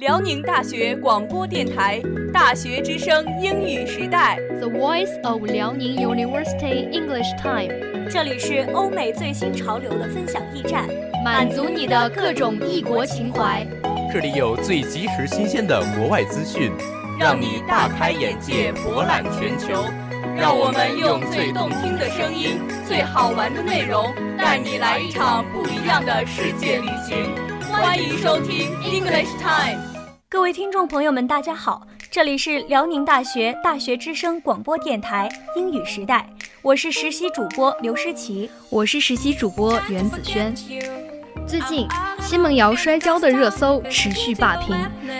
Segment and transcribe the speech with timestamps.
[0.00, 2.00] 辽宁大学广播电台
[2.32, 10.88] 《大学之声英语时代》The Voice of Liaoning University English Time，这里是欧美最新潮流的分享驿站，
[11.22, 13.66] 满足你的各种异国情怀。
[14.10, 16.72] 这里有最及时新鲜的国外资讯，
[17.18, 19.84] 让你大开眼界，博览全球。
[20.34, 27.36] 让我们用最动听的声音、最好玩的内容，带你来一场不一样的世界旅行。
[27.70, 29.89] 欢迎收听 English Time。
[30.32, 36.24] 各位听众朋友们，大家好，这里是辽宁大学大学之声广播电台英语时代，
[36.62, 40.54] 我是实习主播刘诗琪，我是实习主播袁子轩。
[41.48, 41.84] 最近，
[42.20, 44.76] 奚梦瑶摔跤的热搜持续霸屏，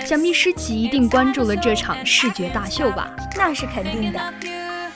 [0.07, 3.11] 想必诗琪一定关注了这场视觉大秀吧？
[3.37, 4.21] 那是肯定的。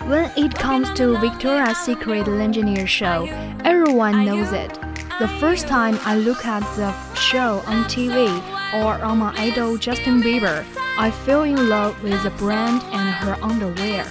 [0.09, 3.29] When it comes to Victoria's Secret Engineer show,
[3.65, 4.84] everyone knows it.
[5.21, 8.43] The first time I look at the show on TV
[8.75, 10.65] or on my idol Justin Bieber,
[10.99, 14.05] I fell in love with the brand and her underwear.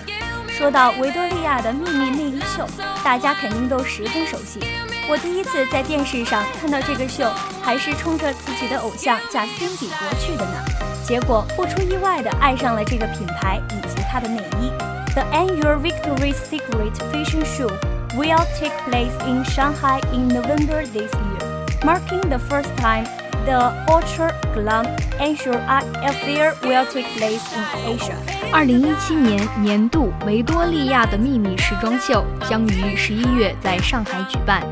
[0.47, 2.65] 说到维多利亚的秘密内衣秀，
[3.03, 4.61] 大家肯定都十分熟悉。
[5.09, 7.29] 我第一次在电视上看到这个秀，
[7.61, 10.63] 还是冲着自己的偶像贾斯汀比伯去的呢。
[11.05, 14.71] 结果不出意外的爱上了这个品牌以及它的内衣。
[15.13, 17.69] The annual Victoria's Secret Fashion Show
[18.16, 23.04] will take place in Shanghai in November this year, marking the first time
[23.44, 24.84] the ultra glam
[25.18, 28.16] annual art affair will take place in Asia.
[28.52, 34.62] 二零一七年年度维多利亚的秘密时装秀将于十一月在上海举办，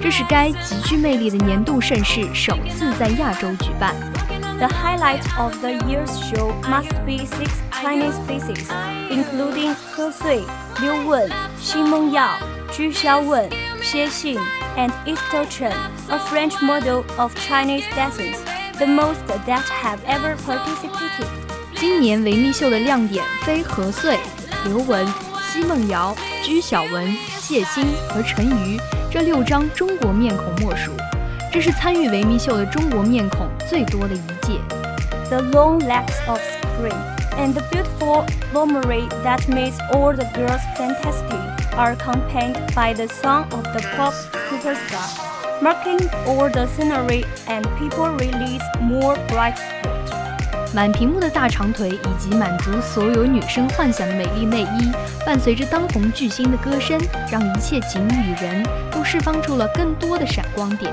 [0.00, 3.94] 这是该极具魅力的年度盛事首次在亚洲举办。
[4.58, 8.68] The highlight of the year's show must be six Chinese faces,
[9.10, 10.44] including He Sui,
[10.80, 11.28] Liu Wen,
[11.60, 12.30] Xi Mengyao,
[12.71, 13.49] Ju Xiaowen,
[13.81, 14.37] Xie Xin,
[14.77, 15.73] and Estelle Chen,
[16.09, 18.43] a French model of Chinese dancers,
[18.77, 21.27] the most that have ever participated.
[21.75, 24.17] 今年维密秀的亮点非何穗、
[24.65, 25.05] 刘雯、
[25.51, 28.79] 奚梦瑶、居晓雯、谢欣和陈瑜
[29.11, 30.91] 这六张中国面孔莫属。
[31.51, 34.59] 这是参与维密秀的中国面孔最多的一届。
[35.29, 36.93] The long legs of spring
[37.37, 43.44] and the beautiful lingerie that makes all the girls fantastic are accompanied by the song
[43.52, 44.14] of the pop
[44.48, 45.06] superstar,
[45.60, 49.90] marking all the scenery and people release more bright spot.
[50.74, 54.90] 满屏幕的大长腿以及满足所有女生幻想的美丽内衣，
[55.24, 60.92] 伴随着当红巨星的歌声，让一切景与人都释放出了更多的闪光点。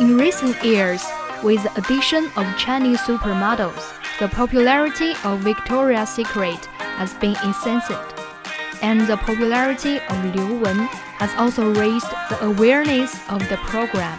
[0.00, 1.02] In recent years,
[1.44, 6.58] with the addition of Chinese supermodels, the popularity of Victoria's Secret
[6.98, 7.94] has been incensed,
[8.82, 10.88] and the popularity of Liu Wen
[11.18, 14.18] has also raised the awareness of the program.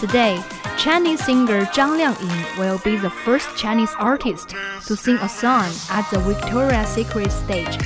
[0.00, 0.40] Today,
[0.76, 4.54] Chinese singer Zhang Liangyin will be the first Chinese artist
[4.86, 7.78] to sing a song at the Victoria's Secret stage,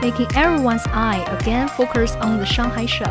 [0.00, 3.10] making everyone's eye again focus on the Shanghai show.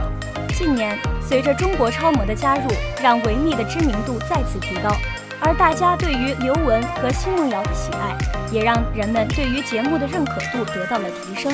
[0.53, 2.69] 近年，随着中国超模的加入，
[3.01, 4.95] 让维密的知名度再次提高，
[5.39, 8.15] 而大家对于刘雯和奚梦瑶的喜爱，
[8.51, 11.51] 也让人们对于节目的认可度得到了提升。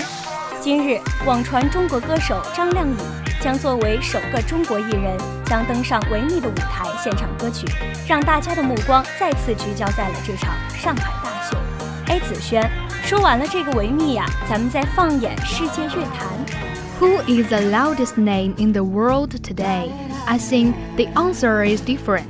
[0.63, 2.97] 今日，网传中国歌手张靓颖
[3.41, 7.67] 将作为首个中国艺人将登上维密的舞台献唱歌曲，
[8.07, 11.57] 让大家的目光再次聚焦在了这场上海大秀。
[12.07, 12.63] 哎，子轩，
[13.03, 16.29] 说完了这个维密呀，咱们再放眼世界乐坛。
[17.01, 19.91] Who is the loudest name in the world today?
[20.27, 22.27] I think the answer is different.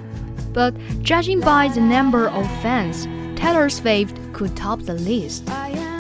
[0.55, 0.73] But
[1.05, 3.07] judging by the number of fans,
[3.37, 5.43] Taylor Swift could top the list.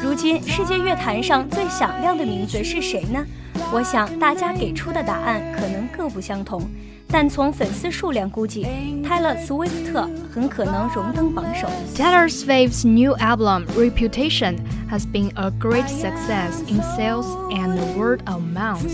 [0.01, 3.25] 如今世界乐坛上最响亮的名字是谁呢？
[3.73, 6.61] 我想大家给出的答案可能各不相同，
[7.09, 8.65] 但从粉丝数量估计，
[9.03, 11.67] 泰勒·斯威夫特很可能荣登榜首。
[11.95, 14.57] Taylor Swift's new album, Reputation,
[14.89, 18.87] has been a great success in sales and word of mouth.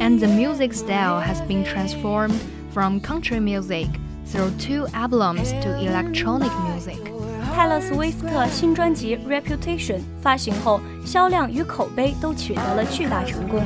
[0.00, 2.34] And the music style has been transformed
[2.72, 3.88] from country music
[4.26, 6.98] through two albums to electronic music.
[7.54, 13.60] 泰勒·斯威夫特新专辑《Reputation》发行后，销量与口碑都取得了巨大成功，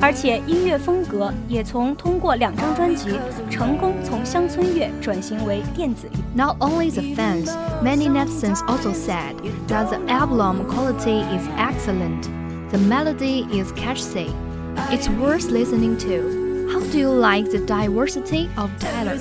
[0.00, 3.18] 而且音乐风格也从通过两张专辑
[3.50, 6.20] 成功从乡村乐转型为电子乐。
[6.34, 7.50] Not only the fans,
[7.82, 9.34] many netizens also said
[9.68, 12.28] that the album quality is excellent.
[12.70, 14.30] The melody is catchy.
[14.90, 16.70] It's worth listening to.
[16.72, 19.18] How do you like the diversity of Taylor?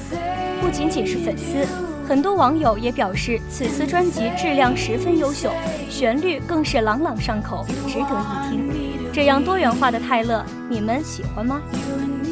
[0.62, 1.66] 不仅仅是粉丝，
[2.07, 5.51] 很多网友也表示此次专辑质量十分优秀，
[5.89, 9.11] 旋律更是朗朗上口，值得一听。
[9.11, 11.63] 这样多元化的泰勒，你们喜欢吗？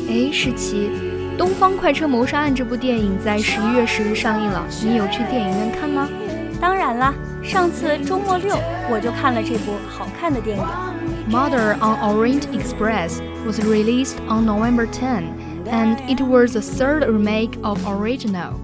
[0.08, 0.90] 哎，诗琪，
[1.38, 6.06] 《东方快车谋杀案》这部电影在十一月十日上映了，你有去电影院看吗？
[6.60, 8.54] 当然啦，上次周末六
[8.90, 10.64] 我就看了这部好看的电影。
[11.30, 15.24] Mother on Orient Express was released on November 10,
[15.70, 18.54] and it was the third remake of original.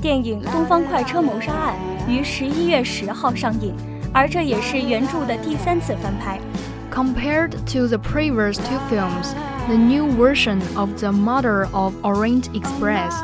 [0.00, 1.74] 电影《东方快车谋杀案》
[2.10, 3.74] 于十一月十号上映，
[4.12, 6.38] 而这也是原着的第三次翻拍。
[6.90, 9.34] Compared to the previous two films,
[9.66, 13.14] the new version of The Mother of Orient Express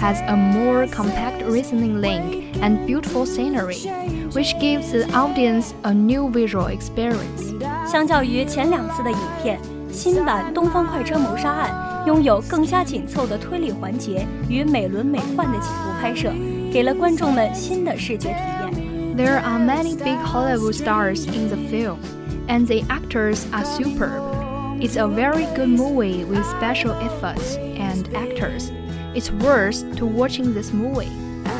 [0.00, 3.90] has a more compact reasoning link and beautiful scenery,
[4.32, 7.52] which gives the audience a new visual experience.
[7.86, 9.58] 相较于前两次的影片，
[9.92, 16.32] 新版《东方快车谋杀案》拥有更加紧凑的推理环节与美轮美奂的几部拍摄，
[16.72, 19.16] 给了观众们新的视觉体验。
[19.16, 21.96] There are many big Hollywood stars in the film,
[22.46, 24.22] and the actors are superb.
[24.80, 28.70] It's a very good movie with special effects and actors.
[29.14, 31.08] It's worth to watching this movie.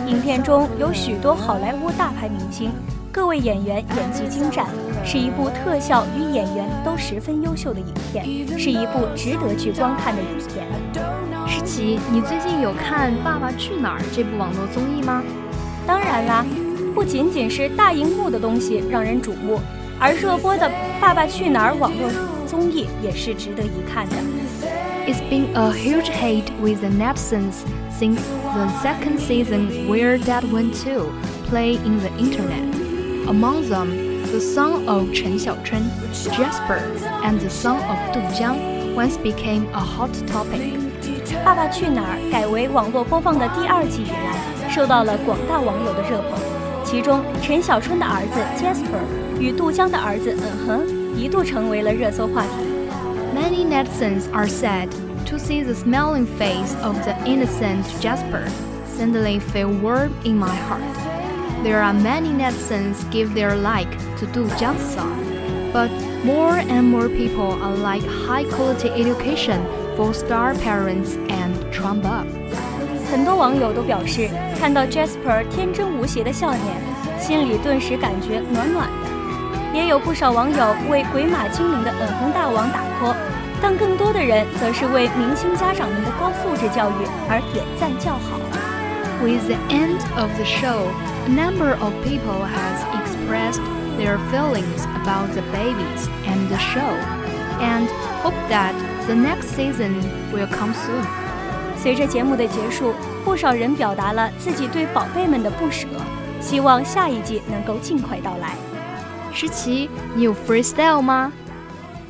[0.06, 2.70] 影片中有许多好莱坞大牌明星，
[3.13, 4.65] 各位演员演技精湛，
[5.05, 8.25] 是一部特效与演员都十分优秀的影片，
[8.57, 10.65] 是一部值得去观看的影片。
[11.47, 15.21] 诗琪，你最近有看《爸爸去哪儿》这部网络综艺吗？
[15.85, 16.43] 当然啦，
[16.95, 19.59] 不仅仅是大荧幕的东西让人瞩目，
[19.99, 20.67] 而热播的
[20.99, 22.09] 《爸爸去哪儿》网络
[22.47, 24.15] 综艺也是值得一看的。
[25.05, 27.61] It's been a huge hit with the netizens
[27.91, 28.21] since
[28.55, 31.11] the second season where Dad went to
[31.47, 32.72] play in the internet.
[33.26, 35.82] Among them, the son of Chen Xiaochun,
[36.32, 36.80] Jasper,
[37.22, 40.78] and the son of Du Jiang once became a hot topic.
[41.44, 46.38] 《爸爸去哪儿》改为网络播放的第二季以来，受到了广大网友的热捧。
[46.84, 49.04] 其中，陈小春的儿子 Jasper
[49.38, 52.48] 与杜江的儿子嗯哼一度成为了热搜话题。
[53.34, 54.88] Many netizens are sad
[55.26, 58.48] to see the smiling face of the innocent Jasper
[58.96, 61.21] suddenly feel warm in my heart.
[61.64, 65.10] There are many netizens give their like to Du Jiang's son,
[65.72, 65.90] but
[66.24, 69.60] more and more people are like high quality education
[69.96, 72.26] for star parents and Trump up.
[73.10, 74.28] 很多网友都表示，
[74.58, 76.60] 看到 Jasper 天真无邪的笑脸，
[77.18, 79.74] 心里顿时感觉暖暖的。
[79.74, 83.14] 也有不少网友为鬼马精灵的嗯哼大王打 call，
[83.60, 88.38] 但更多的人则是为明星家长们的高素质教育而点赞叫好。
[89.20, 90.86] With the end of the show,
[91.26, 93.60] a number of people has expressed
[93.96, 96.96] their feelings about the babies and the show,
[97.60, 97.88] and
[98.22, 98.74] hope that
[99.06, 99.94] the next season
[100.32, 101.04] will come soon.
[101.76, 102.94] 随着节目的结束，
[103.24, 105.86] 不少人表达了自己对宝贝们的不舍，
[106.40, 108.54] 希望下一季能够尽快到来。
[109.32, 111.32] 诗琪，你有 freestyle 吗？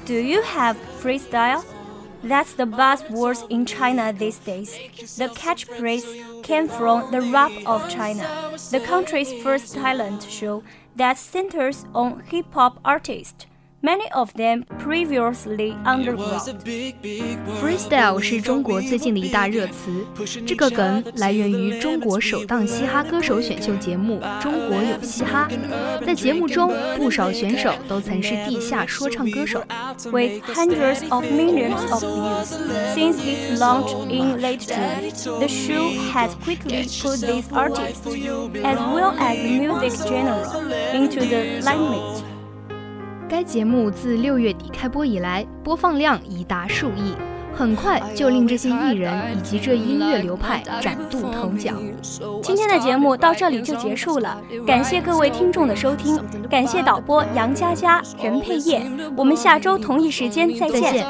[0.06, 1.62] Do you have freestyle?
[2.24, 4.74] That's the buzzword in China these days.
[5.18, 6.04] The catchphrase
[6.43, 10.63] came from the Rap of China, the country's first talent show
[10.95, 13.45] that centers on hip hop artists
[13.82, 16.40] many of them previously underground.
[17.60, 20.04] Freestyle 是中国最近的一大热词。
[20.44, 25.48] 这个梗来源于中国首档嘻哈歌手选秀节目《中国有嘻哈》。
[26.04, 29.62] 在节目中，不少选手都曾是地下说唱歌手。
[30.10, 32.46] With hundreds of millions of views
[32.94, 38.04] since its launch in late June, the show has quickly put these artists,
[38.64, 40.42] as well as music genre,
[40.92, 42.24] into the limelight.
[43.33, 47.15] 该节目自六月底开播以来，播放量已达数亿，
[47.51, 51.73] 很快就令这些艺人以及这音乐流派崭露头角。
[52.43, 58.83] 今天的节目到这里就结束了，感谢各位听众的收听，感谢导播杨佳佳、任佩业，
[59.17, 61.03] 我们下周同一时间再见。